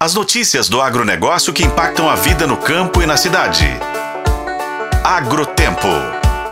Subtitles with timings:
[0.00, 3.66] As notícias do agronegócio que impactam a vida no campo e na cidade.
[5.02, 5.88] Agrotempo.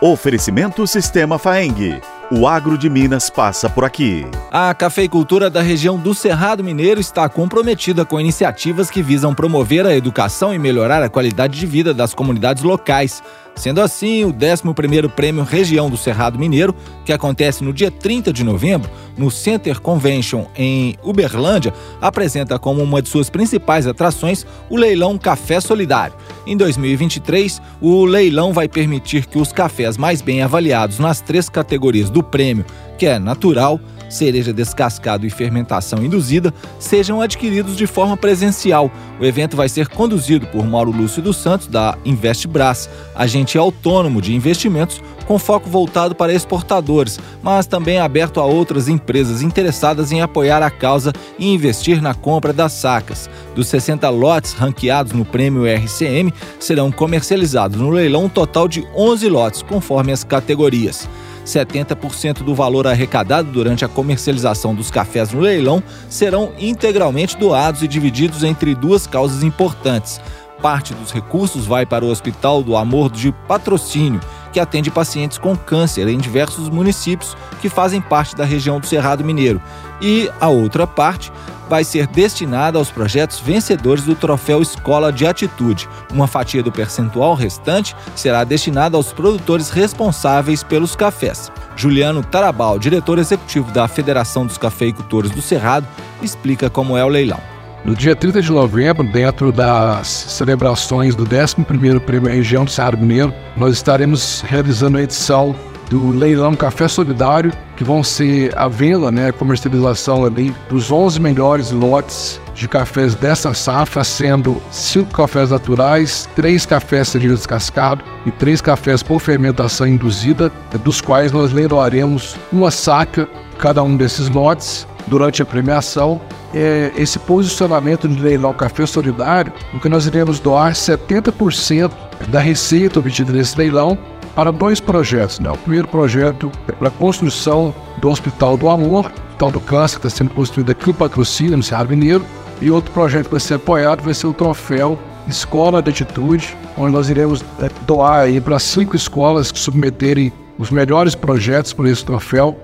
[0.00, 2.00] Oferecimento Sistema Faeng.
[2.28, 4.26] O agro de Minas passa por aqui.
[4.50, 9.94] A cafeicultura da região do Cerrado Mineiro está comprometida com iniciativas que visam promover a
[9.94, 13.22] educação e melhorar a qualidade de vida das comunidades locais.
[13.56, 16.74] Sendo assim, o 11º Prêmio Região do Cerrado Mineiro,
[17.06, 23.00] que acontece no dia 30 de novembro, no Center Convention em Uberlândia, apresenta como uma
[23.00, 26.14] de suas principais atrações o leilão Café Solidário.
[26.46, 32.10] Em 2023, o leilão vai permitir que os cafés mais bem avaliados nas três categorias
[32.10, 32.64] do prêmio,
[32.98, 38.90] que é natural, cereja descascado e fermentação induzida, sejam adquiridos de forma presencial.
[39.20, 44.34] O evento vai ser conduzido por Mauro Lúcio dos Santos, da Investbras, agente autônomo de
[44.34, 50.62] investimentos com foco voltado para exportadores, mas também aberto a outras empresas interessadas em apoiar
[50.62, 53.28] a causa e investir na compra das sacas.
[53.54, 59.28] Dos 60 lotes ranqueados no prêmio RCM, serão comercializados no leilão um total de 11
[59.28, 61.08] lotes, conforme as categorias.
[61.46, 67.88] 70% do valor arrecadado durante a comercialização dos cafés no leilão serão integralmente doados e
[67.88, 70.20] divididos entre duas causas importantes.
[70.60, 74.20] Parte dos recursos vai para o Hospital do Amor de Patrocínio,
[74.52, 79.22] que atende pacientes com câncer em diversos municípios que fazem parte da região do Cerrado
[79.22, 79.60] Mineiro,
[80.00, 81.30] e a outra parte
[81.68, 85.88] vai ser destinada aos projetos vencedores do Troféu Escola de Atitude.
[86.12, 91.50] Uma fatia do percentual restante será destinada aos produtores responsáveis pelos cafés.
[91.76, 95.86] Juliano Tarabal, diretor executivo da Federação dos Cafeicultores do Cerrado,
[96.22, 97.40] explica como é o leilão.
[97.84, 103.32] No dia 30 de novembro, dentro das celebrações do 11º Prêmio Região do Cerrado Mineiro,
[103.56, 105.54] nós estaremos realizando a edição
[105.88, 111.20] do leilão Café Solidário, que vão ser a venda, né, a comercialização ali dos 11
[111.20, 118.30] melhores lotes de cafés dessa safra, sendo cinco cafés naturais, três cafés cereja descascado e
[118.30, 120.50] três cafés por fermentação induzida,
[120.82, 126.20] dos quais nós leiloaremos uma saca cada um desses lotes durante a premiação.
[126.54, 131.90] É, esse posicionamento de leilão Café Solidário, o que nós iremos doar 70%
[132.28, 133.98] da receita obtida nesse leilão
[134.36, 135.40] para dois projetos.
[135.40, 135.50] Né?
[135.50, 140.06] O primeiro projeto é para a construção do Hospital do Amor, Hospital do Câncer, que
[140.06, 142.24] está sendo construído aqui no Patrocínio, no Ceará Mineiro.
[142.60, 146.92] E outro projeto que vai ser apoiado vai ser o troféu Escola de Atitude, onde
[146.92, 152.58] nós iremos é, doar para cinco escolas que submeterem os melhores projetos por esse troféu.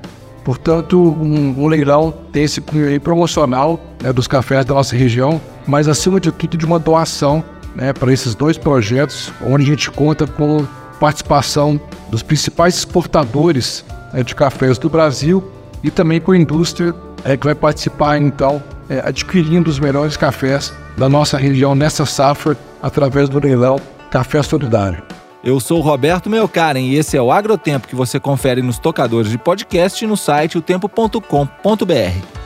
[0.44, 5.88] Portanto, um, um leilão tem esse cunho promocional né, dos cafés da nossa região, mas
[5.88, 7.43] acima de tudo de uma doação
[7.75, 10.66] né, para esses dois projetos, onde a gente conta com
[11.02, 15.42] participação dos principais exportadores né, de cafés do Brasil
[15.82, 20.72] e também com a indústria é, que vai participar, então, é, adquirindo os melhores cafés
[20.96, 23.80] da nossa região nessa safra através do leilão
[24.12, 25.02] Café Solidário.
[25.42, 29.38] Eu sou Roberto Melkaren e esse é o Agrotempo que você confere nos tocadores de
[29.38, 31.24] podcast e no site otempo.com.br.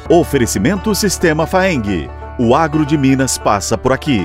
[0.08, 2.08] Oferecimento Sistema Faeng.
[2.38, 4.22] O agro de Minas passa por aqui.